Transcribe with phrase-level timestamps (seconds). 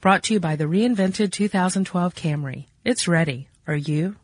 [0.00, 2.66] Brought to you by the reinvented 2012 Camry.
[2.84, 3.48] It's ready.
[3.66, 4.16] Are you?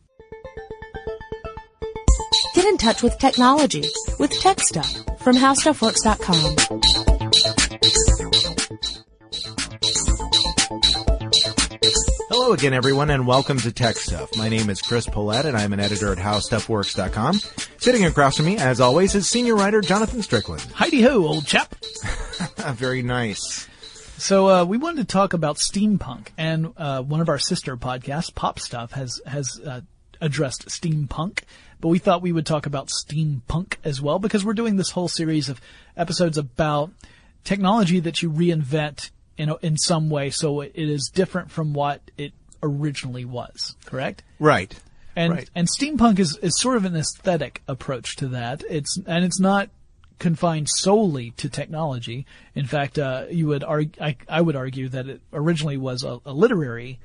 [2.54, 3.84] Get in touch with technology
[4.18, 6.82] with Tech Stuff from HowStuffWorks.com.
[12.28, 14.36] Hello again, everyone, and welcome to Tech Stuff.
[14.36, 17.40] My name is Chris Pollette, and I'm an editor at HowStuffWorks.com.
[17.78, 20.62] Sitting across from me, as always, is senior writer Jonathan Strickland.
[20.74, 21.74] Heidi ho, old chap.
[22.74, 23.66] Very nice.
[24.22, 28.32] So uh, we wanted to talk about steampunk, and uh, one of our sister podcasts,
[28.32, 29.80] Pop Stuff, has has uh,
[30.20, 31.40] addressed steampunk.
[31.80, 35.08] But we thought we would talk about steampunk as well because we're doing this whole
[35.08, 35.60] series of
[35.96, 36.92] episodes about
[37.42, 42.00] technology that you reinvent in a, in some way, so it is different from what
[42.16, 43.74] it originally was.
[43.86, 44.22] Correct?
[44.38, 44.72] Right.
[45.16, 45.50] And Right.
[45.56, 48.62] and steampunk is, is sort of an aesthetic approach to that.
[48.70, 49.68] It's and it's not
[50.22, 52.24] confined solely to technology.
[52.54, 56.20] In fact, uh, you would argue, I, I would argue that it originally was a,
[56.24, 57.00] a literary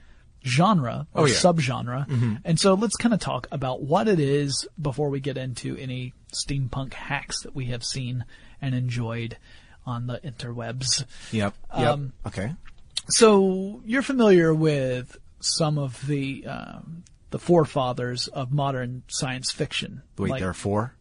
[0.45, 1.33] genre or Oh, yeah.
[1.35, 2.39] subgenre.
[2.45, 6.13] And so let's kind of talk about what it is before we get into any
[6.31, 8.23] steampunk hacks that we have seen
[8.61, 9.37] and enjoyed
[9.85, 11.03] on the interwebs.
[11.31, 11.53] Yep.
[11.77, 11.87] Yep.
[11.87, 12.53] Um, okay.
[13.09, 20.01] So you're familiar with some of the um, the forefathers of modern science fiction.
[20.17, 20.93] Wait, Like, there are four?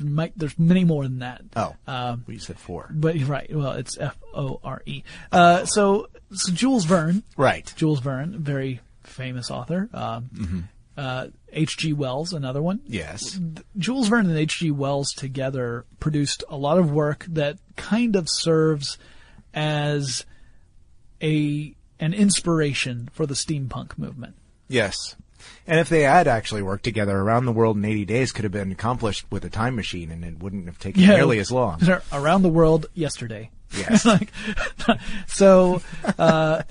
[0.00, 1.42] Might, there's many more than that.
[1.56, 1.74] Oh.
[1.86, 2.88] Um, well, you said four.
[2.90, 3.48] but you're right.
[3.54, 5.02] Well, it's F O R E.
[5.32, 7.72] Uh, so, so Jules Verne, Right.
[7.76, 9.88] Jules Verne, very famous author.
[9.92, 11.92] Um, uh, H.G.
[11.92, 12.80] Wells, another one.
[12.86, 13.38] Yes.
[13.78, 14.72] Jules Verne and H.G.
[14.72, 18.98] Wells together produced a lot of work that kind of serves
[19.54, 20.26] as
[21.22, 24.34] a an inspiration for the steampunk movement.
[24.68, 25.16] Yes.
[25.66, 28.52] And if they had actually worked together, Around the World in 80 Days could have
[28.52, 31.80] been accomplished with a time machine and it wouldn't have taken nearly as long.
[32.12, 33.50] Around the world yesterday.
[33.76, 34.04] Yes.
[34.06, 34.30] like,
[35.26, 35.82] so,
[36.18, 36.62] uh,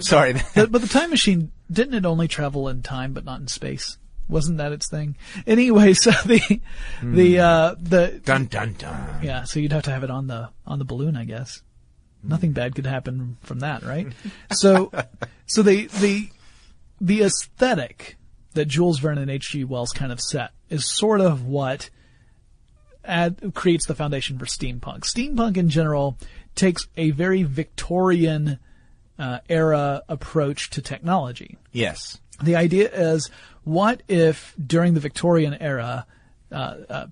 [0.00, 0.34] Sorry.
[0.54, 3.98] but, but the time machine didn't it only travel in time but not in space?
[4.28, 5.16] Wasn't that its thing?
[5.44, 6.60] Anyway, so the
[7.02, 9.20] the uh, the dun dun dun.
[9.24, 11.62] yeah, so you'd have to have it on the on the balloon, I guess.
[12.22, 14.06] Nothing bad could happen from that, right?
[14.52, 14.92] so,
[15.46, 16.28] so the the
[17.00, 18.18] the aesthetic
[18.54, 19.64] that Jules Verne and H.G.
[19.64, 21.90] Wells kind of set is sort of what
[23.04, 25.00] add, creates the foundation for steampunk.
[25.00, 26.16] Steampunk in general
[26.54, 28.58] takes a very Victorian
[29.18, 31.58] uh, era approach to technology.
[31.72, 32.18] Yes.
[32.42, 33.30] The idea is,
[33.64, 36.06] what if during the Victorian era,
[36.50, 37.06] uh, uh,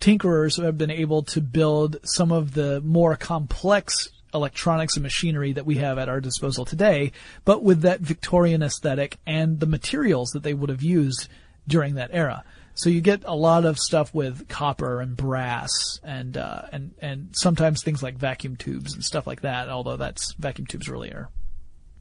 [0.00, 5.66] tinkerers have been able to build some of the more complex electronics and machinery that
[5.66, 7.10] we have at our disposal today,
[7.44, 11.28] but with that Victorian aesthetic and the materials that they would have used
[11.66, 12.44] during that era.
[12.74, 17.30] So you get a lot of stuff with copper and brass and uh, and and
[17.32, 19.68] sometimes things like vacuum tubes and stuff like that.
[19.70, 21.30] Although that's vacuum tubes really are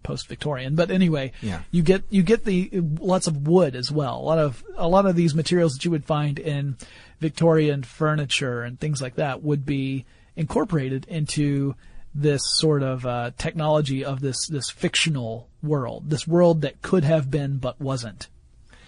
[0.04, 0.76] post-Victorian.
[0.76, 1.62] But anyway, Yeah.
[1.72, 4.18] you get you get the lots of wood as well.
[4.20, 6.78] A lot of a lot of these materials that you would find in
[7.20, 10.06] Victorian furniture and things like that would be
[10.36, 11.74] incorporated into
[12.16, 17.30] this sort of uh, technology of this this fictional world, this world that could have
[17.30, 18.30] been but wasn't.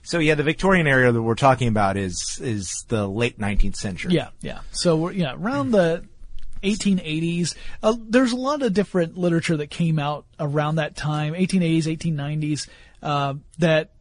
[0.03, 4.13] So yeah, the Victorian era that we're talking about is is the late 19th century.
[4.13, 4.59] Yeah, yeah.
[4.71, 6.05] So we're yeah around the
[6.63, 7.55] 1880s.
[7.83, 12.69] Uh, there's a lot of different literature that came out around that time, 1880s, 1890s,
[13.03, 13.91] uh, that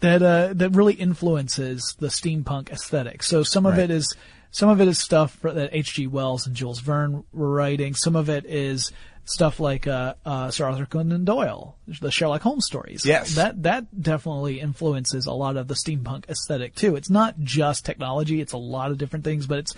[0.00, 3.22] that uh, that really influences the steampunk aesthetic.
[3.22, 3.84] So some of Right.
[3.84, 4.14] it is
[4.50, 6.06] some of it is stuff that H.G.
[6.08, 7.94] Wells and Jules Verne were writing.
[7.94, 8.90] Some of it is
[9.24, 13.04] stuff like uh, uh, Sir Arthur Conan Doyle, the Sherlock Holmes stories.
[13.06, 13.36] Yes.
[13.36, 16.96] that that definitely influences a lot of the steampunk aesthetic too.
[16.96, 19.74] It's not just technology; it's a lot of different things, but it's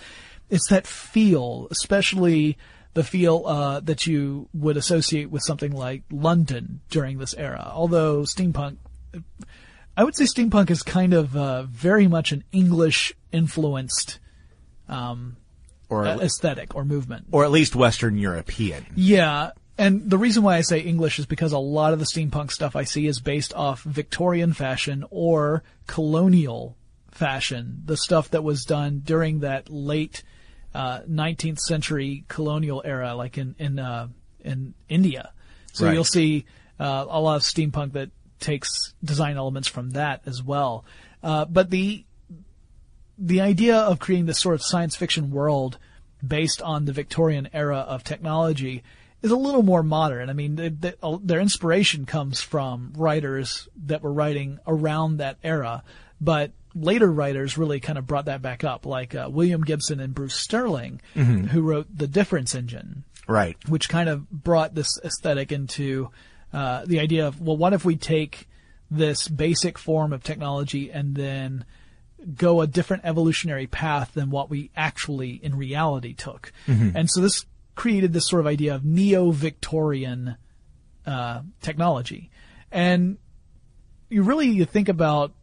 [0.49, 2.57] it's that feel, especially
[2.95, 7.71] the feel uh, that you would associate with something like London during this era.
[7.73, 8.77] Although steampunk,
[9.95, 14.19] I would say steampunk is kind of uh, very much an English influenced
[15.89, 17.27] or aesthetic or movement.
[17.31, 18.85] or at least Western European.
[18.95, 19.51] Yeah.
[19.77, 22.75] And the reason why I say English is because a lot of the steampunk stuff
[22.75, 26.77] I see is based off Victorian fashion or colonial
[27.11, 30.23] fashion, the stuff that was done during that late
[30.75, 34.07] uh, 19th century colonial era, like in in uh,
[34.41, 35.31] in India.
[35.73, 35.93] So Right.
[35.93, 36.45] you'll see
[36.79, 38.09] uh, a lot of steampunk that
[38.43, 40.85] takes design elements from that as well.
[41.23, 42.05] Uh, but the
[43.17, 45.77] the idea of creating this sort of science fiction world
[46.25, 48.83] based on the Victorian era of technology
[49.21, 50.29] is a little more modern.
[50.29, 55.83] I mean, they, they, their inspiration comes from writers that were writing around that era,
[56.19, 60.13] but later writers really kind of brought that back up, like uh, William Gibson and
[60.13, 63.55] Bruce Sterling, who wrote The Difference Engine Right.
[63.69, 66.09] which kind of brought this aesthetic into
[66.53, 68.47] uh, the idea of well, what if we take
[68.91, 71.65] this basic form of technology and then
[72.35, 76.51] go a different evolutionary path than what we actually in reality took,
[76.95, 77.45] and so this
[77.75, 80.37] created this sort of idea of neo-Victorian
[81.05, 82.29] uh, technology,
[82.71, 83.17] and
[84.09, 85.33] you really you think about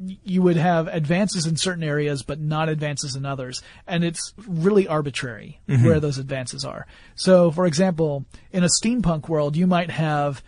[0.00, 3.62] you would have advances in certain areas but not advances in others.
[3.86, 5.84] And it's really arbitrary mm-hmm.
[5.84, 6.86] where those advances are.
[7.14, 10.42] So for example in a steampunk world you might have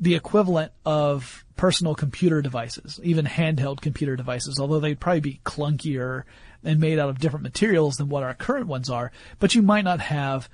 [0.00, 6.22] the equivalent of personal computer devices even handheld computer devices although they'd probably be clunkier
[6.64, 9.84] and made out of different materials than what our current ones are but you might
[9.84, 10.48] not have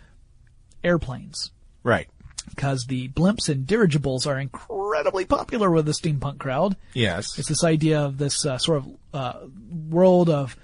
[0.87, 1.50] airplanes.
[1.82, 2.08] Right.
[2.48, 7.38] Because the blimps and dirigibles are incredibly popular with the steampunk crowd Yes.
[7.38, 9.46] it's this idea of this uh, sort of uh,
[9.90, 10.56] world of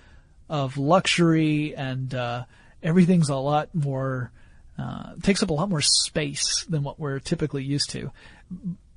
[0.48, 2.44] of luxury and uh,
[2.82, 4.30] everything's a lot more
[4.78, 8.10] uh, takes up a lot more space than what we're typically used to.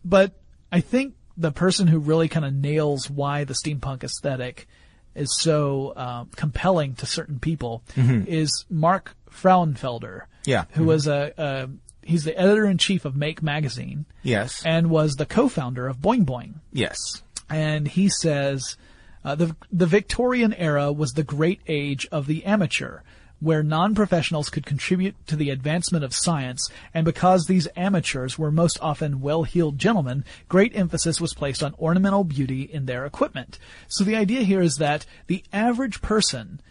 [0.04, 0.32] But
[0.72, 4.68] I think the person who really kind of nails why the steampunk aesthetic
[5.16, 10.22] is so uh, compelling to certain people is Mark Frauenfelder.
[10.46, 10.66] Yeah.
[10.72, 11.70] who was a, a
[12.06, 14.64] he's the editor in chief of Make magazine yes.
[14.66, 17.24] and was the co-founder of Boing Boing yes.
[17.50, 18.78] and he says
[19.26, 23.00] uh, the the Victorian era was the great age of the amateur,
[23.40, 28.78] where non-professionals could contribute to the advancement of science, and because these amateurs were most
[28.82, 33.58] often well-heeled gentlemen, great emphasis was placed on ornamental beauty in their equipment.
[33.88, 36.62] So the idea here is that the average person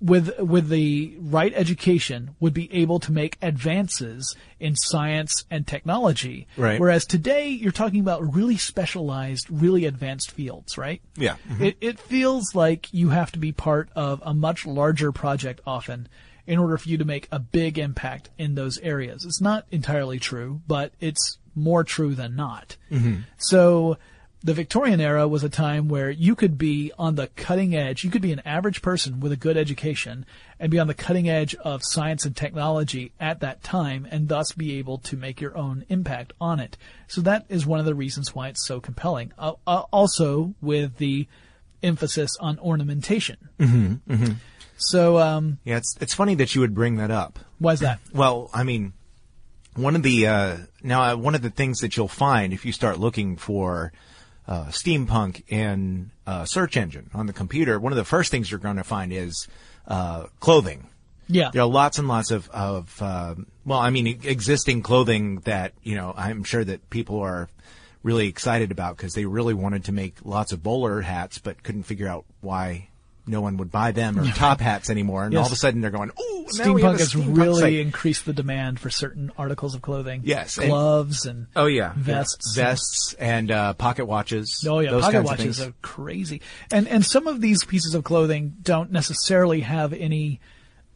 [0.00, 6.46] with with the right education would be able to make advances in science and technology.
[6.56, 6.80] Right.
[6.80, 11.02] Whereas today you're talking about really specialized, really advanced fields, right?
[11.16, 11.36] Yeah.
[11.48, 11.64] Mm-hmm.
[11.64, 16.08] It it feels like you have to be part of a much larger project often
[16.46, 19.24] in order for you to make a big impact in those areas.
[19.24, 22.76] It's not entirely true, but it's more true than not.
[22.90, 23.22] Mm-hmm.
[23.38, 23.98] So
[24.46, 28.04] the Victorian era was a time where you could be on the cutting edge.
[28.04, 30.24] You could be an average person with a good education
[30.60, 34.52] and be on the cutting edge of science and technology at that time and thus
[34.52, 36.76] be able to make your own impact on it.
[37.08, 39.32] So that is one of the reasons why it's so compelling.
[39.36, 41.26] Uh, uh, also with the
[41.82, 43.48] emphasis on ornamentation.
[43.58, 44.32] Mm-hmm,
[44.76, 45.78] So, um, Yeah.
[45.78, 47.40] It's it's funny that you would bring that up.
[47.58, 47.98] why is that?
[48.12, 48.92] Well, I mean,
[49.74, 52.70] one of the uh, now uh, one of the things that you'll find if you
[52.70, 53.92] start looking for
[54.48, 58.60] uh, steampunk in a search engine on the computer, one of the first things you're
[58.60, 59.48] going to find is
[59.88, 60.88] uh, clothing.
[61.28, 61.50] Yeah.
[61.52, 63.34] There are lots and lots of, of uh,
[63.64, 67.48] well, I mean, existing clothing that, you know, I'm sure that people are
[68.04, 71.82] really excited about because they really wanted to make lots of bowler hats, but couldn't
[71.82, 72.88] figure out why
[73.26, 75.24] no one would buy them or top hats anymore.
[75.24, 75.40] And Yes.
[75.40, 77.72] all of a sudden they're going, ooh, now we have Steampunk has steampunk really site."
[77.74, 80.22] increased the demand for certain articles of clothing.
[80.24, 82.54] Yes, gloves and Oh yeah, vests.
[82.56, 84.64] vests, and uh, pocket watches.
[84.68, 86.40] Oh yeah, those pocket watches are crazy,
[86.70, 90.40] and and some of these pieces of clothing don't necessarily have any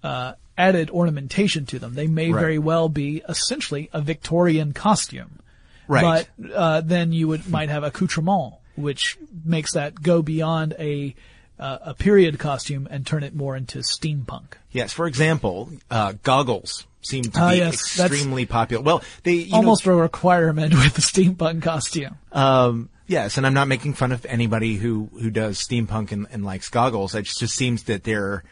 [0.02, 1.94] uh, added ornamentation to them.
[1.94, 2.40] They may Right.
[2.40, 5.40] very well be essentially a Victorian costume,
[5.88, 6.28] Right.
[6.40, 11.16] But uh, then you would might have accoutrement, which makes that go beyond a
[11.60, 14.54] uh, a period costume and turn it more into steampunk.
[14.72, 18.82] Yes, for example, uh, goggles seem to Ah, be yes, extremely popular.
[18.82, 22.16] Well, they you know, Almost a requirement with the steampunk costume.
[22.32, 26.44] Um, yes, and I'm not making fun of anybody who, who does steampunk and, and
[26.44, 27.14] likes goggles.
[27.14, 28.42] It just seems that they're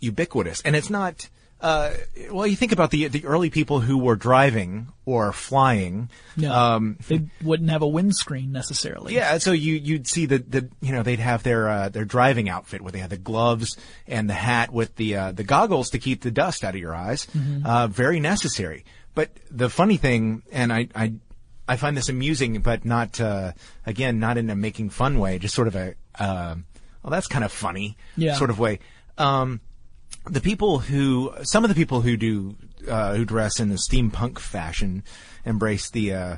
[0.00, 1.28] ubiquitous, and it's not.
[1.60, 1.92] Uh,
[2.30, 6.10] well, you think about the the early people who were driving or flying.
[6.36, 9.14] No, Um, they wouldn't have a windscreen necessarily.
[9.14, 12.50] yeah, so you you'd see the, the you know they'd have their uh, their driving
[12.50, 15.98] outfit where they had the gloves and the hat with the uh, the goggles to
[15.98, 17.26] keep the dust out of your eyes.
[17.64, 18.84] Uh, very necessary.
[19.14, 21.14] But the funny thing, and I I,
[21.66, 23.52] I find this amusing, but not uh,
[23.86, 26.56] again not in a making fun way, just sort of a uh,
[27.02, 28.34] well that's kind of funny Yeah.
[28.34, 28.80] sort of way.
[29.16, 29.60] Um,
[30.26, 32.56] the people who some of the people who do
[32.88, 35.02] uh, who dress in the steampunk fashion
[35.44, 36.36] embrace the uh,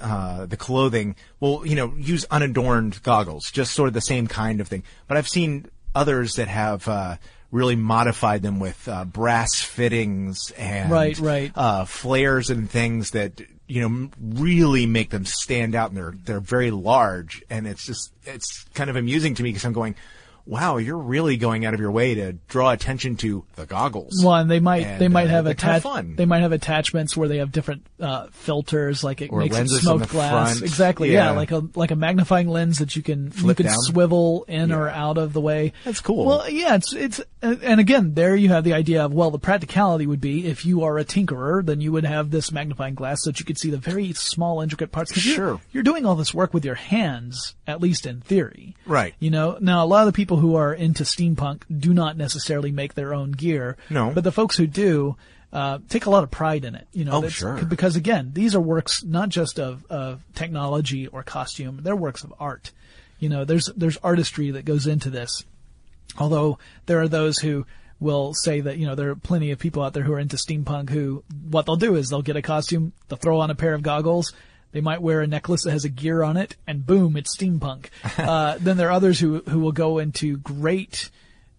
[0.00, 4.60] uh, the clothing will you know use unadorned goggles just sort of the same kind
[4.60, 4.82] of thing.
[5.08, 7.16] But i've seen others that have uh,
[7.50, 11.52] really modified them with uh, brass fittings and Right, right.
[11.56, 15.90] uh, flares and things that you know really make them stand out.
[15.90, 17.42] And they're they're very large.
[17.50, 19.94] And it's just it's kind of amusing to me because i'm going
[20.46, 24.34] wow you're really going out of your way to draw attention to the goggles Well,
[24.36, 26.14] and they might And, they might uh, have they're kinda fun.
[26.16, 29.68] they might have attachments where they have different uh, filters, like it Or makes it
[29.68, 30.58] smoked glass.
[30.58, 30.62] front.
[30.62, 31.26] Exactly, yeah.
[31.26, 31.30] Yeah.
[31.32, 33.76] like a like a magnifying lens that you can you Flip can down.
[33.78, 35.72] swivel in or out of the way.
[35.84, 36.24] That's cool.
[36.24, 40.06] Well, yeah, it's it's and again, there you have the idea of well, the practicality
[40.06, 43.30] would be if you are a tinkerer, then you would have this magnifying glass so
[43.30, 45.12] that you could see the very small intricate parts.
[45.12, 45.60] 'Cause you're- Sure.
[45.72, 48.74] you're doing all this work with your hands, at least in theory.
[48.86, 49.14] Right.
[49.20, 52.70] You know, now a lot of the people who are into steampunk do not necessarily
[52.72, 53.76] make their own gear.
[53.88, 54.10] No.
[54.10, 55.16] But the folks who do,
[55.52, 56.86] uh, take a lot of pride in it.
[56.92, 57.62] You know, Oh, sure.
[57.64, 62.32] Because again, these are works not just of, of technology or costume, they're works of
[62.38, 62.70] art.
[63.18, 65.44] You know, there's, there's artistry that goes into this.
[66.18, 67.66] Although there are those who
[68.00, 70.36] will say that, you know, there are plenty of people out there who are into
[70.36, 73.74] steampunk who, what they'll do is they'll get a costume, they'll throw on a pair
[73.74, 74.32] of goggles,
[74.72, 77.86] they might wear a necklace that has a gear on it, and boom, it's steampunk.
[78.18, 81.10] uh, then there are others who, who will go into great,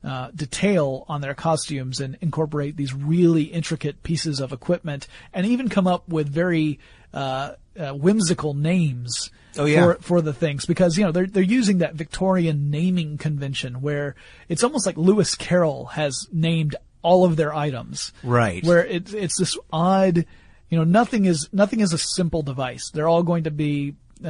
[0.03, 5.69] uh, detail on their costumes and incorporate these really intricate pieces of equipment and even
[5.69, 6.79] come up with very,
[7.13, 9.83] uh, uh, whimsical names Oh, yeah.
[9.83, 14.15] for, for the things because you know they're they're using that Victorian naming convention where
[14.47, 18.13] it's almost like Lewis Carroll has named all of their items.
[18.23, 18.63] Right.
[18.63, 20.25] Where it's it's this odd,
[20.71, 22.89] you know, nothing is nothing is a simple device.
[22.91, 24.29] They're all going to be uh,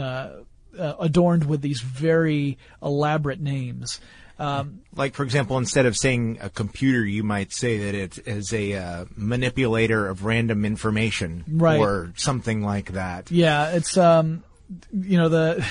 [0.78, 4.02] uh, adorned with these very elaborate names.
[4.40, 8.52] Um, like for example, instead of saying a computer, you might say that it is
[8.52, 11.80] a uh, manipulator of random information, Right.
[11.80, 13.30] or something like that.
[13.30, 14.44] yeah, it's um,
[14.92, 15.64] you know the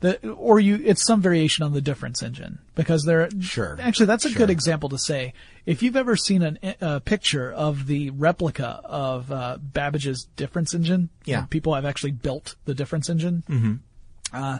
[0.00, 3.78] the or you it's some variation on the difference engine because there Sure.
[3.80, 4.38] actually that's a Sure.
[4.38, 5.32] good example to say
[5.64, 11.08] if you've ever seen an, a picture of the replica of uh, Babbage's difference engine
[11.24, 11.46] Yeah.
[11.46, 13.74] people have actually built the difference engine mm-hmm.
[14.32, 14.58] uh,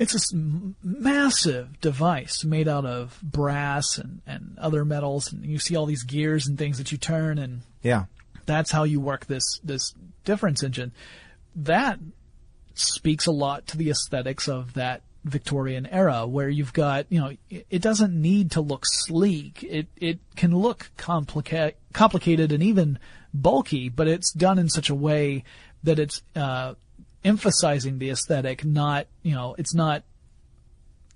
[0.00, 0.32] it's this
[0.82, 6.02] massive device made out of brass and, and other metals and you see all these
[6.04, 8.04] gears and things that you turn and Yeah.
[8.46, 10.92] that's how you work this this difference engine.
[11.56, 11.98] That
[12.80, 17.36] speaks a lot to the aesthetics of that Victorian era where you've got, you know,
[17.50, 19.62] it, doesn't need to look sleek.
[19.62, 22.98] It it can look complicated complicated and even
[23.34, 25.44] bulky, but it's done in such a way
[25.82, 26.74] that it's uh
[27.22, 30.04] emphasizing the aesthetic, not, you know, it's not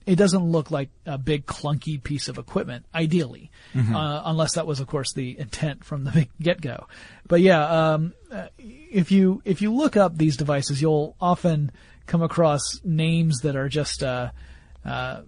[0.06, 4.80] it doesn't look like a big clunky piece of equipment, ideally, uh, unless that was,
[4.80, 6.86] of course, the intent from the get go.
[7.26, 11.72] But yeah, um, uh, if you if you look up these devices, you'll often
[12.06, 14.30] come across names that are just, uh,
[14.84, 15.22] uh,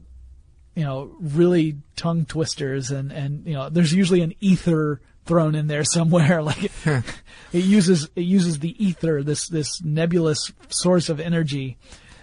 [0.75, 5.69] you know, really tongue twisters, and and you know, there's usually an ether thrown in
[5.69, 6.43] there somewhere.
[6.43, 6.73] Like it,
[7.53, 11.79] it uses it uses the ether, this this nebulous source of energy.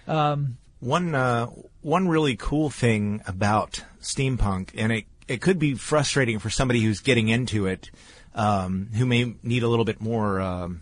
[0.07, 1.47] Um, one uh,
[1.83, 6.99] one really cool thing about steampunk, and it it could be frustrating for somebody who's
[6.99, 7.91] getting into it,
[8.35, 10.81] um, who may need a little bit more um,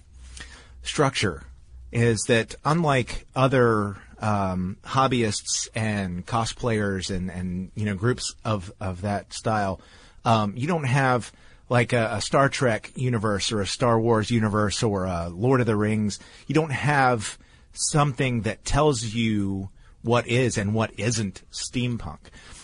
[0.84, 1.43] structure,
[1.91, 9.01] is that unlike other um, hobbyists and cosplayers and, and you know groups of of
[9.01, 9.81] that style,
[10.24, 11.31] um, you don't have
[11.70, 15.65] like a, a, Star Trek universe or a Star Wars universe or a Lord of
[15.65, 16.20] the Rings.
[16.46, 17.38] You don't have
[17.72, 19.70] something that tells you
[20.03, 22.20] what is and what isn't steampunk.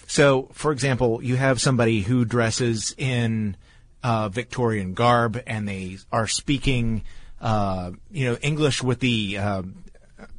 [0.08, 3.58] So, for example, you have somebody who dresses in
[4.04, 7.04] uh, Victorian garb and they are speaking,
[7.42, 9.64] uh, you know, English with the uh,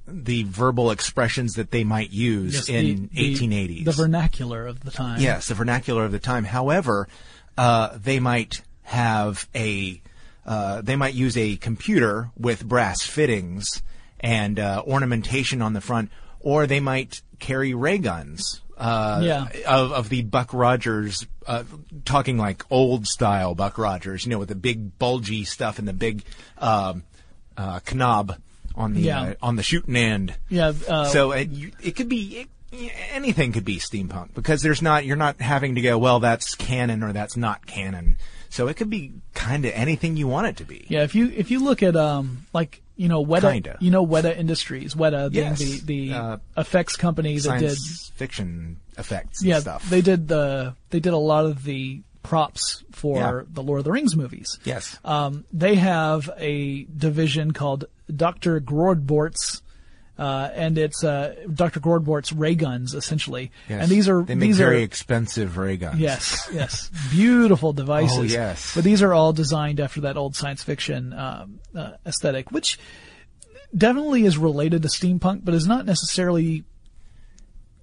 [0.07, 3.85] the verbal expressions that they might use yes, in the, 1880s.
[3.85, 5.21] The vernacular of the time.
[5.21, 6.45] Yes, the vernacular of the time.
[6.45, 7.09] However,
[7.59, 10.01] uh, they might have a
[10.47, 13.83] uh, they might use a computer with brass fittings
[14.19, 18.61] and uh, ornamentation on the front, or they might carry ray guns.
[18.77, 19.49] Uh, yeah.
[19.67, 21.65] of, of the Buck Rogers, uh,
[22.05, 25.93] talking like old style Buck Rogers, you know, with the big bulgy stuff and the
[25.93, 26.23] big
[26.59, 27.03] um,
[27.57, 28.37] uh, knob
[28.77, 29.21] on the yeah.
[29.21, 30.35] uh, on the shooting end.
[30.49, 30.73] Yeah.
[30.89, 31.51] Uh, so it,
[31.83, 35.81] it could be it, anything could be steampunk because there's not you're not having to
[35.81, 38.17] go well that's canon or that's not canon.
[38.51, 40.87] So it could be kind of anything you want it to be.
[40.89, 43.77] Yeah, if you if you look at um like you know Weta Kinda.
[43.81, 45.59] you know Weta Industries Weta being Yes.
[45.59, 49.89] the the Uh, effects company that Science did fiction effects yeah stuff.
[49.89, 53.41] they did the they did a lot of the props for Yeah.
[53.53, 54.59] the Lord of the Rings movies.
[54.65, 54.99] yes.
[55.05, 58.61] Um, they have a division called Dr.
[58.61, 59.63] Grordbort's,
[60.19, 61.81] uh, and it's uh, Dr.
[61.81, 63.53] Grordbort's ray guns essentially.
[63.69, 63.83] yes.
[63.83, 66.01] And these are they make these very are expensive ray guns.
[66.01, 68.19] yes, yes, beautiful devices.
[68.19, 68.75] Oh, yes.
[68.75, 72.79] But these are all designed after that old science fiction um, uh, aesthetic, which
[73.77, 76.65] definitely is related to steampunk, but is not necessarily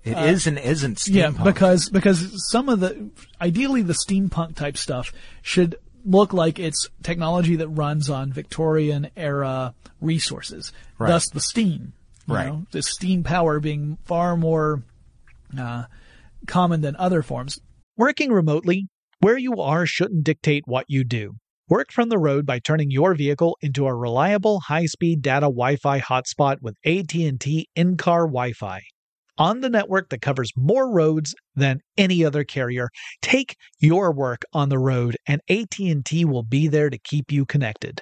[0.04, 1.38] It is and isn't steampunk.
[1.38, 3.10] yeah, because because some of the
[3.42, 5.76] ideally the steampunk type stuff should
[6.08, 10.72] look like it's technology that runs on Victorian era resources.
[11.00, 11.08] Right.
[11.10, 11.94] Thus the steam.
[12.28, 12.48] Right.
[12.48, 14.84] know, the steam power being far more
[15.58, 15.86] uh,
[16.48, 17.60] common than other forms.
[17.98, 18.88] Working remotely,
[19.20, 21.36] where you are shouldn't dictate what you do.
[21.68, 26.58] Work from the road by turning your vehicle into a reliable high-speed data Wi-Fi hotspot
[26.62, 28.82] with AT&T in-car Wi-Fi.
[29.38, 32.90] On the network that covers more roads than any other carrier,
[33.22, 38.02] take your work on the road and AT&T will be there to keep you connected.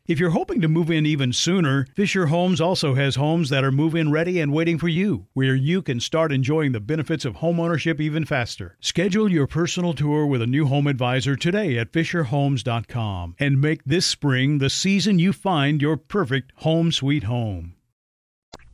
[0.11, 3.71] If you're hoping to move in even sooner, Fisher Homes also has homes that are
[3.71, 7.35] move in ready and waiting for you, where you can start enjoying the benefits of
[7.35, 8.75] homeownership even faster.
[8.81, 14.05] Schedule your personal tour with a new home advisor today at FisherHomes.com and make this
[14.05, 17.75] spring the season you find your perfect home sweet home.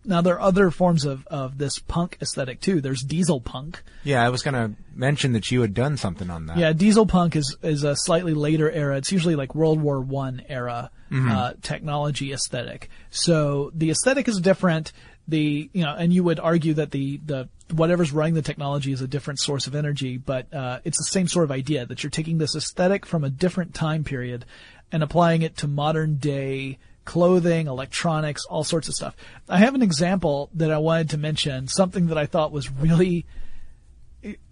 [0.04, 2.82] Now there are other forms of, of this punk aesthetic too.
[2.82, 3.84] There's diesel punk.
[4.04, 6.58] Yeah, I was going to mention that you had done something on that.
[6.58, 8.98] Yeah, diesel punk is is a slightly later era.
[8.98, 11.32] It's usually like World War One era Mhm.
[11.32, 12.90] uh, technology aesthetic.
[13.10, 14.92] So the aesthetic is different.
[15.28, 19.02] The you know, and you would argue that the the whatever's running the technology is
[19.02, 22.10] a different source of energy, but uh, it's the same sort of idea that you're
[22.10, 24.46] taking this aesthetic from a different time period
[24.92, 29.16] and applying it to modern day clothing, electronics, all sorts of stuff.
[29.50, 33.26] I have an example that I wanted to mention, something that I thought was really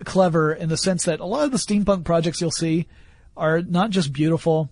[0.03, 2.87] clever in the sense that a lot of the steampunk projects you'll see
[3.35, 4.69] are not just beautiful,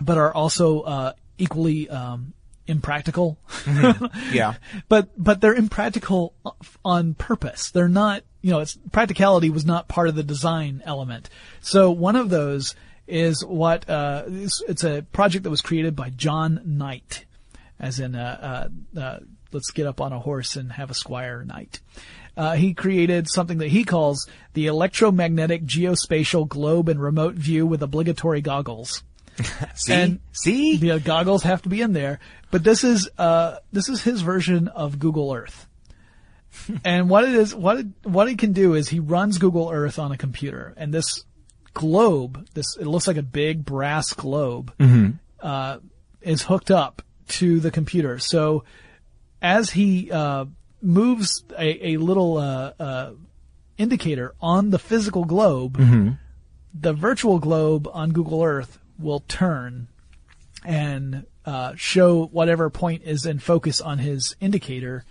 [0.00, 2.32] but are also uh, equally um,
[2.66, 3.38] impractical.
[4.32, 4.54] Yeah.
[4.88, 6.34] but but they're impractical
[6.84, 7.70] on purpose.
[7.70, 11.30] They're not, you know, it's practicality was not part of the design element.
[11.60, 12.74] So one of those
[13.06, 17.24] is what uh, it's, it's a project that was created by John Knight,
[17.80, 19.18] as in uh, uh, uh,
[19.52, 21.80] let's get up on a horse and have a squire knight.
[22.36, 27.82] Uh, he created something that he calls the electromagnetic geospatial globe and remote view with
[27.82, 29.02] obligatory goggles.
[29.74, 29.92] See?
[29.92, 30.76] And See?
[30.76, 32.20] The goggles have to be in there.
[32.50, 35.66] But this is, uh, this is his version of Google Earth.
[36.84, 39.98] and what it is, what it, what he can do is he runs Google Earth
[39.98, 41.24] on a computer and this
[41.74, 45.18] globe, this, it looks like a big brass globe, Mhm.
[45.40, 45.78] uh,
[46.22, 48.18] is hooked up to the computer.
[48.18, 48.64] So
[49.42, 50.46] as he, uh,
[50.80, 53.10] moves a, a little, uh, uh,
[53.76, 56.18] indicator on the physical globe, Mhm.
[56.74, 59.88] the virtual globe on Google Earth will turn
[60.64, 65.04] and uh, show whatever point is in focus on his indicator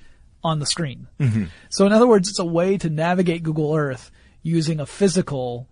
[0.43, 1.07] on the screen.
[1.19, 1.49] Mhm.
[1.69, 4.11] So in other words, it's a way to navigate Google Earth
[4.43, 5.67] using a physical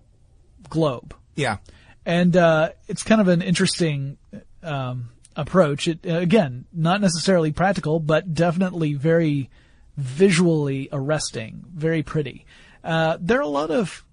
[0.69, 1.13] globe.
[1.35, 1.57] Yeah.
[2.05, 4.17] And uh, it's kind of an interesting
[4.63, 5.87] um, approach.
[5.87, 9.49] It, again, not necessarily practical, but definitely very
[9.97, 12.45] visually arresting, very pretty.
[12.83, 14.03] Uh, there are a lot of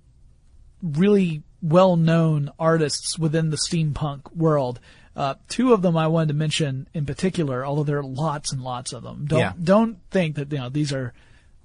[0.83, 4.81] really well-known artists within the steampunk world.
[5.15, 8.63] Uh, two of them I wanted to mention in particular, although there are lots and
[8.63, 9.27] lots of them.
[9.27, 9.53] Don't Yeah.
[9.63, 11.13] don't think that you know these are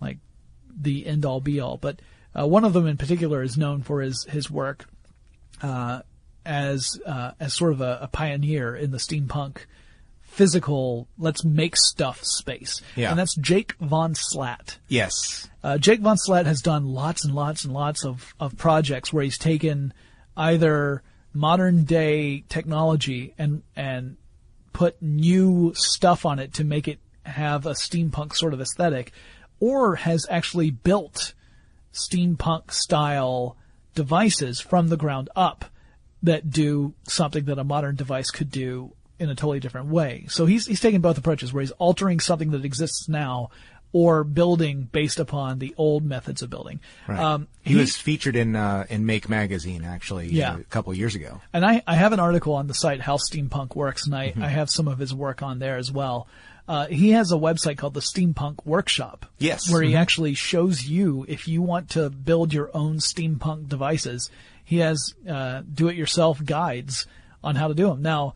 [0.02, 0.18] like
[0.80, 2.02] the end all be all, but
[2.38, 4.86] uh, one of them in particular is known for his his work
[5.62, 6.02] uh,
[6.46, 9.60] as uh, as sort of a, a pioneer in the steampunk
[10.38, 13.10] physical let's make stuff space, Yeah.
[13.10, 14.78] and that's Jake von Slatt.
[14.88, 15.50] Yes.
[15.64, 19.24] Uh, Jake von Slatt has done lots and lots and lots of, of projects where
[19.24, 19.94] he's taken
[20.38, 21.02] either
[21.34, 24.18] modern day technology and and
[24.74, 29.12] put new stuff on it to make it have a steampunk sort of aesthetic,
[29.60, 31.34] or has actually built
[31.94, 33.58] steampunk style
[33.96, 35.66] devices from the ground up
[36.22, 40.26] that do something that a modern device could do in a totally different way.
[40.30, 43.50] So he's he's taking both approaches where he's altering something that exists now
[43.94, 46.80] or building based upon the old methods of building.
[47.08, 47.18] Right.
[47.20, 50.56] Um, he, was featured in uh, in Make magazine actually Yeah.
[50.56, 51.40] uh, a couple years ago.
[51.54, 54.44] And I, I have an article on the site How Steampunk Works, and I, Mhm.
[54.44, 56.28] I have some of his work on there as well.
[56.68, 59.26] Uh, he has a website called the Steampunk Workshop.
[59.40, 59.72] Yes.
[59.72, 60.00] Where he Mhm.
[60.00, 64.30] actually shows you if you want to build your own steampunk devices.
[64.66, 67.06] He has uh, do-it-yourself guides
[67.42, 68.02] on how to do them.
[68.02, 68.36] Now,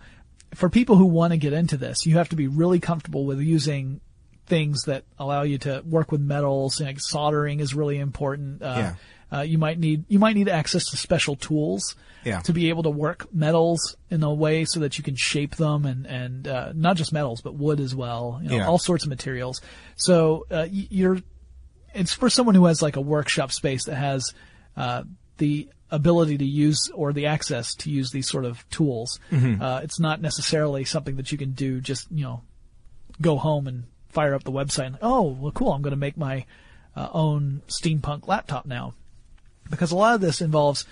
[0.54, 3.40] for people who want to get into this, you have to be really comfortable with
[3.40, 4.02] using
[4.48, 6.82] things that allow you to work with metals.
[6.82, 8.62] Like soldering is really important.
[8.62, 8.94] Uh,
[9.32, 9.38] Yeah.
[9.38, 12.42] uh, you might need you might need access to special tools Yeah.
[12.42, 15.86] to be able to work metals in a way so that you can shape them
[15.86, 18.40] and and uh, not just metals but wood as well.
[18.44, 18.68] You know, Yeah.
[18.68, 19.62] all sorts of materials.
[19.96, 21.20] So uh, you're
[21.94, 24.34] it's for someone who has like a workshop space that has
[24.76, 25.04] uh,
[25.38, 29.20] the ability to use or the access to use these sort of tools.
[29.32, 29.62] Mhm.
[29.62, 32.42] Uh, it's not necessarily something that you can do just you know
[33.20, 36.18] go home and fire up the website and oh well cool I'm going to make
[36.18, 36.46] my
[36.96, 38.94] uh, own steampunk laptop now
[39.70, 40.86] because a lot of this involves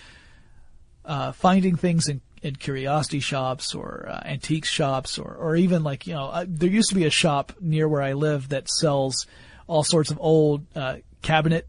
[1.05, 6.07] uh, finding things in, in curiosity shops or uh, antique shops or, or even like
[6.07, 9.25] you know uh, there used to be a shop near where I live that sells
[9.67, 11.67] all sorts of old uh, cabinet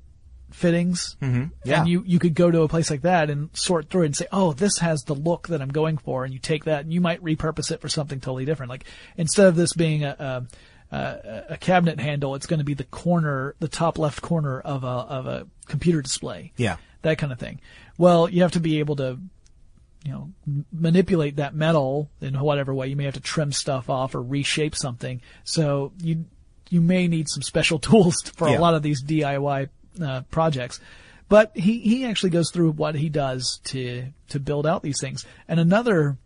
[0.52, 1.16] fittings.
[1.22, 1.44] Mm-hmm.
[1.64, 1.80] Yeah.
[1.80, 4.16] And you, you could go to a place like that and sort through it and
[4.16, 6.24] say, oh, this has the look that I'm going for.
[6.24, 8.70] And you take that and you might repurpose it for something totally different.
[8.70, 8.84] Like
[9.16, 10.46] instead of this being a,
[10.90, 14.84] a, a, cabinet handle, it's going to be the corner, the top left corner of
[14.84, 16.52] a, of a computer display.
[16.56, 16.76] Yeah.
[17.02, 17.60] That kind of thing.
[17.96, 19.18] Well, you have to be able to,
[20.04, 20.30] you know,
[20.72, 22.88] manipulate that metal in whatever way.
[22.88, 25.20] You may have to trim stuff off or reshape something.
[25.44, 26.24] So you,
[26.70, 28.58] you may need some special tools for Yeah.
[28.58, 29.68] a lot of these DIY
[30.02, 30.80] uh, projects.
[31.28, 35.24] But he, he actually goes through what he does to to build out these things.
[35.46, 36.16] And another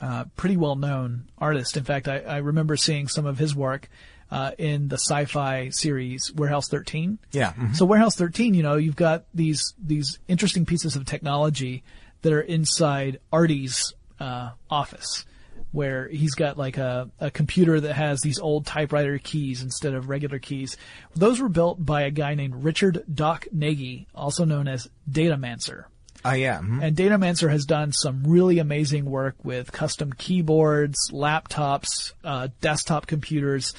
[0.00, 3.88] uh, pretty well known artist, in fact, I, I remember seeing some of his work
[4.30, 7.18] uh, in the sci-fi series Warehouse 13.
[7.32, 7.52] Yeah.
[7.52, 7.74] mhm.
[7.74, 11.82] So Warehouse 13, you know, you've got these these interesting pieces of technology
[12.22, 15.24] that are inside Artie's uh, office,
[15.72, 20.08] where he's got like a, a computer that has these old typewriter keys instead of
[20.08, 20.76] regular keys.
[21.14, 25.84] Those were built by a guy named Richard Doc Nagy, also known as Datamancer.
[26.24, 26.58] I yeah.
[26.60, 26.82] mhm.
[26.82, 33.74] And Datamancer has done some really amazing work with custom keyboards, laptops, uh, desktop computers.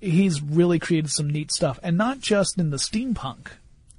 [0.00, 3.48] He's really created some neat stuff, and not just in the steampunk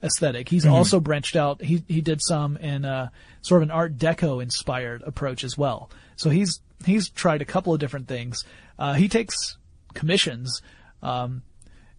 [0.01, 0.47] aesthetic.
[0.49, 0.71] He's Mhm.
[0.71, 1.61] also branched out.
[1.61, 3.09] He he did some in uh,
[3.41, 5.89] sort of an Art Deco inspired approach as well.
[6.15, 8.43] So he's he's tried a couple of different things.
[8.77, 9.57] Uh, he takes
[9.93, 10.61] commissions,
[11.01, 11.43] um,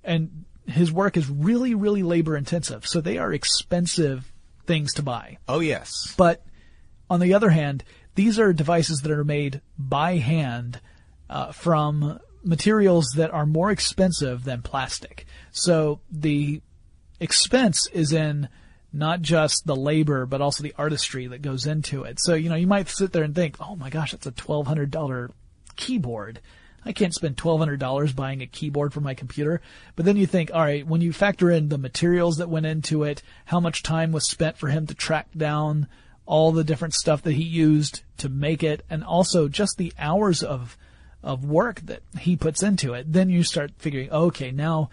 [0.03, 2.87] and his work is really really labor intensive.
[2.87, 4.33] So they are expensive
[4.67, 5.39] things to buy.
[5.49, 6.15] Oh yes.
[6.17, 6.45] But
[7.11, 10.81] on the other hand, these are devices that are made by hand
[11.29, 15.27] uh, from materials that are more expensive than plastic.
[15.51, 16.63] So the
[17.21, 18.49] expense is in
[18.95, 22.19] not just the labor, but also the artistry that goes into it.
[22.21, 25.33] So, you know, you might sit there and think, oh my gosh, that's a $1,200
[25.75, 26.41] keyboard.
[26.85, 29.61] I can't spend $1,200 buying a keyboard for my computer.
[29.97, 33.03] But then you think, all right, when you factor in the materials that went into
[33.03, 35.89] it, how much time was spent for him to track down
[36.25, 40.43] all the different stuff that he used to make it, and also just the hours
[40.43, 40.79] of
[41.23, 44.91] of work that he puts into it, then you start figuring, okay, now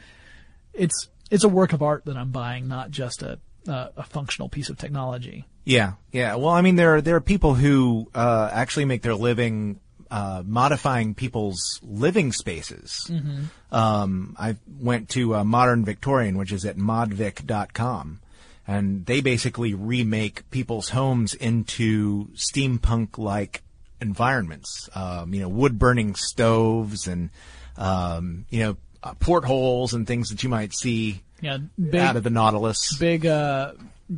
[0.74, 4.50] it's it's a work of art that I'm buying, not just a a, a functional
[4.50, 5.46] piece of technology.
[5.64, 6.36] Yeah, yeah.
[6.36, 10.44] Well, I mean, there are, there are people who uh, actually make their living uh,
[10.46, 13.10] modifying people's living spaces.
[13.10, 13.46] Mhm.
[13.72, 18.20] Um, I went to uh, Modern Victorian, which is at modvic.com,
[18.68, 23.64] and they basically remake people's homes into steampunk-like
[24.02, 24.90] environments.
[24.94, 27.30] Um, you know, wood-burning stoves and
[27.78, 32.24] um, you know uh, portholes and things that you might see Yeah, big, out of
[32.24, 32.98] the Nautilus.
[32.98, 33.74] big, uh,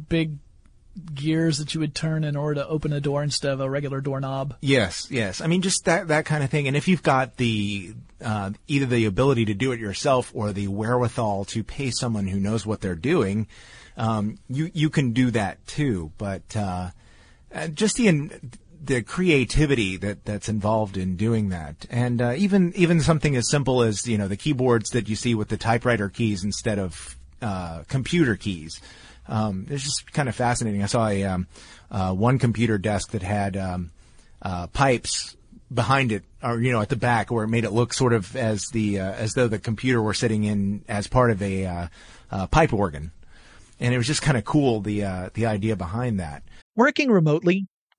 [0.10, 0.38] big
[1.14, 4.02] gears that you would turn in order to open a door instead of a regular
[4.02, 4.56] doorknob.
[4.62, 5.42] Yes, yes.
[5.42, 6.68] I mean, just that that kind of thing.
[6.68, 10.68] And if you've got the uh, either the ability to do it yourself or the
[10.68, 13.48] wherewithal to pay someone who knows what they're doing,
[13.98, 16.12] um, you you can do that too.
[16.18, 16.92] But uh,
[17.54, 18.08] uh, just the
[18.86, 23.82] the creativity that that's involved in doing that, and uh, even even something as simple
[23.82, 27.84] as you know the keyboards that you see with the typewriter keys instead of uh,
[27.88, 28.82] computer keys.
[29.28, 30.84] Um, it's just kind of fascinating.
[30.84, 31.48] I saw a um,
[31.90, 33.92] uh, one computer desk that had um,
[34.42, 35.38] uh, pipes
[35.74, 38.36] behind it, or you know, at the back, where it made it look sort of
[38.36, 41.90] as the uh, as though the computer were sitting in as part of a
[42.32, 43.14] uh, pipe organ,
[43.80, 46.44] and it was just kind of cool the the idea behind that.
[46.76, 47.68] Working remotely,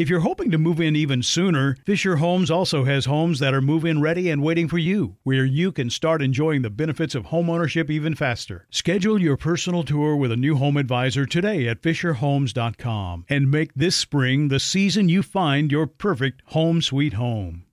[0.00, 3.60] If you're hoping to move in even sooner, Fisher Homes also has homes that are
[3.60, 7.26] move in ready and waiting for you, where you can start enjoying the benefits of
[7.26, 8.66] homeownership even faster.
[8.70, 13.94] Schedule your personal tour with a new home advisor today at FisherHomes.com and make this
[13.94, 17.66] spring the season you find your perfect home sweet home.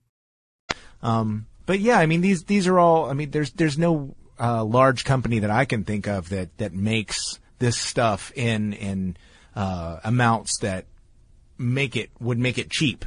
[1.01, 3.09] Um, but yeah, I mean these these are all.
[3.09, 6.73] I mean, there's there's no uh, large company that I can think of that that
[6.73, 9.15] makes this stuff in in
[9.55, 10.87] uh, amounts that
[11.57, 13.05] make it would make it cheap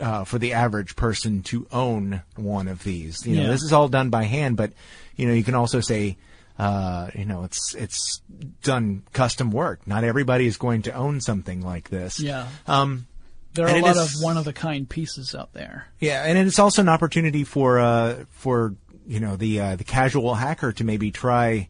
[0.00, 3.26] uh, for the average person to own one of these.
[3.26, 3.48] You know, Yeah.
[3.48, 4.72] this is all done by hand, but
[5.16, 6.16] you know, you can also say.
[6.58, 8.22] Uh, you know, it's it's
[8.62, 9.86] done custom work.
[9.86, 12.18] Not everybody is going to own something like this.
[12.18, 12.48] Yeah.
[12.66, 13.06] Um,
[13.52, 15.88] There are a lot is- of one of a kind pieces out there.
[16.00, 18.74] yeah, and it's also an opportunity for uh, for
[19.06, 21.68] you know the uh, the casual hacker to maybe try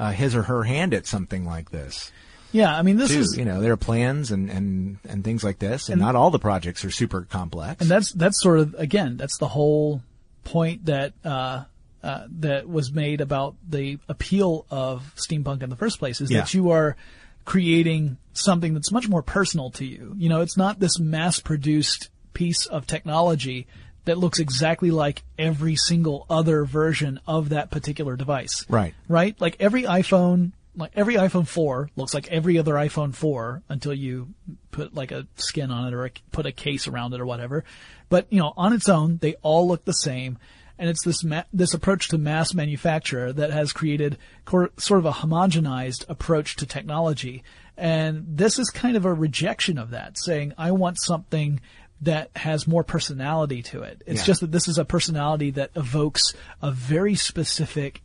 [0.00, 2.10] uh, his or her hand at something like this.
[2.54, 3.18] Yeah, I mean this too.
[3.20, 6.14] is you know there are plans and, and, and things like this, and, And- not
[6.16, 7.82] all the projects are super complex.
[7.82, 10.00] and that's that's sort of again that's the whole
[10.44, 11.64] point that uh,
[12.02, 16.40] uh, that was made about the appeal of steampunk in the first place is Yeah.
[16.40, 16.96] that you are
[17.44, 20.14] creating something that's much more personal to you.
[20.16, 23.66] You know, it's not this mass-produced piece of technology
[24.06, 28.64] that looks exactly like every single other version of that particular device.
[28.68, 28.94] Right.
[29.08, 29.38] Right?
[29.40, 34.34] Like every iPhone, like every iPhone 4 looks like every other iPhone 4 until you
[34.70, 37.64] put like a skin on it or a, put a case around it or whatever.
[38.08, 40.38] But, you know, on its own, they all look the same.
[40.76, 45.06] And it's this ma- this approach to mass manufacture that has created cor- sort of
[45.06, 47.44] a homogenized approach to technology.
[47.76, 51.60] And this is kind of a rejection of that, saying, I want something
[52.00, 54.02] that has more personality to it.
[54.04, 54.26] It's Yeah.
[54.26, 58.02] just that this is a personality that evokes a very specific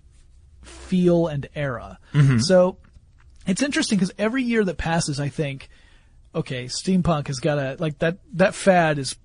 [0.70, 2.00] feel and era.
[2.14, 2.42] Mhm.
[2.42, 2.78] So
[3.48, 5.70] it's interesting because every year that passes, I think,
[6.34, 9.16] okay, steampunk has got to like that that fad is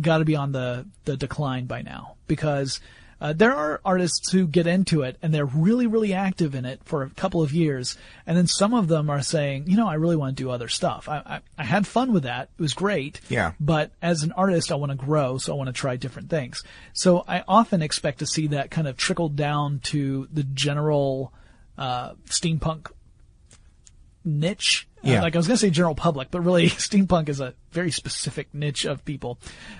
[0.00, 2.80] got to be on the the decline by now because
[3.20, 6.80] uh, there are artists who get into it and they're really really active in it
[6.84, 7.96] for a couple of years,
[8.26, 10.68] and then some of them are saying, you know, I really want to do other
[10.68, 11.08] stuff.
[11.08, 13.20] I I, I had fun with that; it was great.
[13.28, 13.52] Yeah.
[13.60, 16.62] But as an artist, I want to grow, so I want to try different things.
[16.92, 21.32] So I often expect to see that kind of trickle down to the general
[21.78, 22.90] uh, steampunk
[24.24, 24.86] niche.
[25.04, 25.22] Uh, Yeah.
[25.22, 28.52] like I was going to say general public, but really steampunk is a very specific
[28.54, 29.38] niche of people.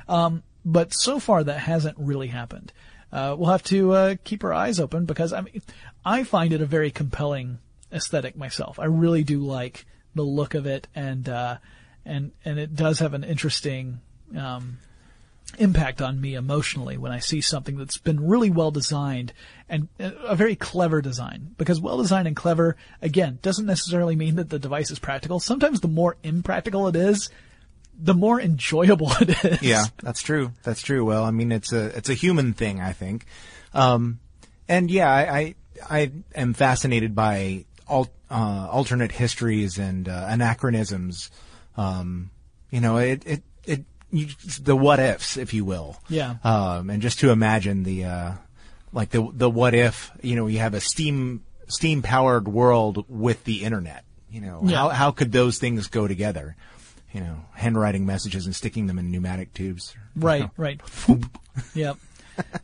[0.09, 2.73] Um, but so far that hasn't really happened.
[3.15, 5.63] Uh, we'll have to uh, keep our eyes open because I mean,
[6.05, 7.59] I find it a very compelling
[7.93, 8.81] aesthetic myself.
[8.81, 11.59] I really do like the look of it, and uh,
[12.05, 14.01] and and it does have an interesting
[14.37, 14.79] um,
[15.59, 19.33] impact on me emotionally when I see something that's been really well designed
[19.69, 21.55] and uh, a very clever design.
[21.57, 25.39] Because well designed and clever, again, doesn't necessarily mean that the device is practical.
[25.39, 27.31] Sometimes the more impractical it is,
[27.99, 29.63] the more enjoyable it is.
[29.63, 30.53] Yeah, that's true.
[30.63, 31.05] That's true.
[31.05, 33.27] Well, I mean, it's a it's a human thing, I think.
[33.73, 34.21] Um,
[34.69, 35.55] and yeah, I, I
[35.91, 41.31] I am fascinated by al- uh, alternate histories and uh, anachronisms.
[41.77, 42.31] Um,
[42.71, 44.29] you know, it it it you,
[44.61, 45.97] the what ifs, if you will.
[46.09, 46.37] Yeah.
[46.45, 48.33] Um, and just to imagine the uh,
[48.93, 53.45] like the the what if you know you have a steam steam powered world with
[53.45, 54.05] the internet.
[54.31, 54.77] You know, Yeah.
[54.77, 56.57] how how could those things go together?
[57.15, 59.95] You know, handwriting messages and sticking them in pneumatic tubes.
[60.17, 60.81] Right, right.
[61.75, 61.97] yep.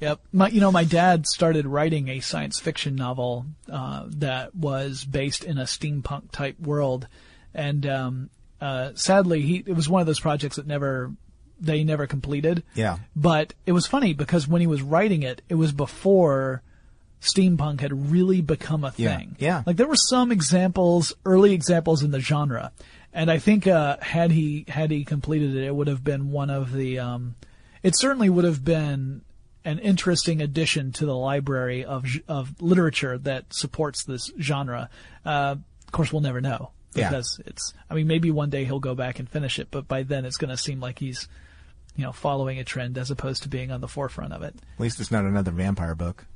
[0.01, 0.21] Yep.
[0.33, 5.45] My, you know, my dad started writing a science fiction novel uh, that was based
[5.45, 7.07] in a steampunk type world,
[7.55, 11.13] and um, uh, sadly, he it was one of those projects that never
[11.61, 12.65] they never completed.
[12.75, 12.99] Yeah.
[13.15, 16.63] But it was funny because when he was writing it, it was before
[17.21, 19.17] steampunk had really become a Yeah.
[19.19, 19.37] thing.
[19.39, 19.63] Yeah.
[19.67, 22.73] Like there were some examples, early examples in the genre,
[23.13, 26.51] and I think uh, had he had he completed it, it would have been one
[26.51, 26.99] of the.
[26.99, 27.35] Um,
[27.83, 29.23] it certainly would have been
[29.65, 34.89] an interesting addition to the library of of literature that supports this genre.
[35.25, 35.57] Uh,
[35.87, 37.09] of course, we'll never know Yeah.
[37.11, 37.75] because it's.
[37.91, 40.37] I mean, maybe one day he'll go back and finish it, but by then it's
[40.37, 41.27] going to seem like he's,
[41.97, 44.55] you know, following a trend as opposed to being on the forefront of it.
[44.75, 46.27] At least it's not another vampire book.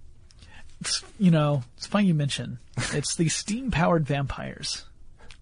[0.81, 2.59] It's, you know, it's funny you mention.
[2.93, 4.85] It's the steam powered vampires.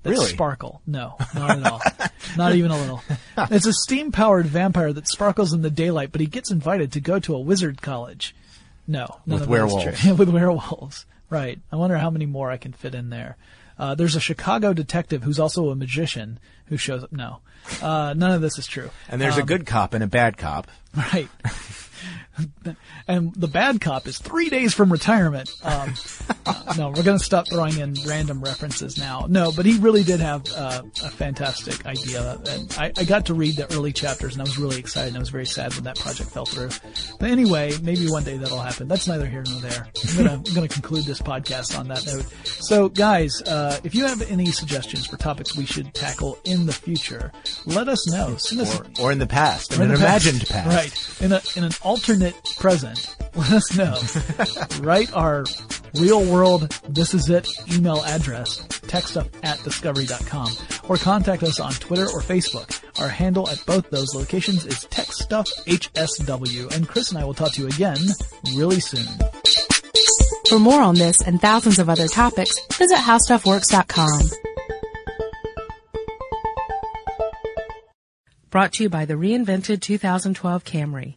[0.02, 0.26] That Really?
[0.30, 0.82] sparkle.
[0.86, 1.80] No, not at all.
[2.36, 3.02] not even a little.
[3.50, 7.00] It's a steam powered vampire that sparkles in the daylight, but he gets invited to
[7.00, 8.34] go to a wizard college.
[8.86, 10.00] No, none With of that is werewolves.
[10.00, 10.14] true.
[10.16, 11.06] With werewolves.
[11.30, 11.60] Right.
[11.70, 13.36] I wonder how many more I can fit in there.
[13.78, 17.12] Uh, there's a Chicago detective who's also a magician who shows up.
[17.12, 17.38] No,
[17.80, 18.90] uh, none of this is true.
[19.08, 20.68] And there's a Um, good cop and a bad cop.
[20.94, 21.28] Right.
[23.08, 25.50] and the bad cop is three days from retirement.
[25.62, 25.94] Um,
[26.46, 29.26] uh, no, we're going to stop throwing in random references now.
[29.28, 32.38] No, but he really did have uh, a fantastic idea.
[32.48, 35.16] And I, I got to read the early chapters and I was really excited and
[35.16, 36.70] I was very sad when that project fell through.
[37.20, 38.88] But anyway, maybe one day that'll happen.
[38.88, 39.88] That's neither here nor there.
[40.10, 42.24] I'm going to I'm going to conclude this podcast on that note.
[42.44, 46.72] So guys, uh, if you have any suggestions for topics we should tackle in the
[46.72, 47.32] future,
[47.66, 48.36] let us know.
[48.36, 50.26] Send us Or, or in the past, in an in past.
[50.26, 50.66] imagined past.
[50.68, 51.22] Right.
[51.24, 53.14] In a in an alternate present.
[53.36, 53.94] Let us know.
[54.82, 55.44] Write our
[56.00, 60.50] real world this is it email address, text at discovery.com,
[60.88, 62.82] or contact us on Twitter or Facebook.
[62.98, 67.60] Our handle at both those locations is techstuffhsw, and Chris and I will talk to
[67.60, 67.98] you again
[68.56, 69.06] really soon.
[70.48, 74.30] For more on this and thousands of other topics, visit howstuffworks.com.
[78.48, 81.16] Brought to you by the reinvented 2012 Camry.